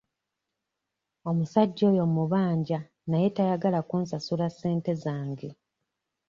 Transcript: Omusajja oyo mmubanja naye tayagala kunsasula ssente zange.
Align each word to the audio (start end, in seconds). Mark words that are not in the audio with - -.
Omusajja 1.29 1.83
oyo 1.91 2.03
mmubanja 2.09 2.79
naye 3.09 3.27
tayagala 3.35 3.79
kunsasula 3.89 4.47
ssente 4.51 4.91
zange. 5.03 5.49